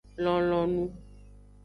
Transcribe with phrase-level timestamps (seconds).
[0.23, 0.83] Lonlonu.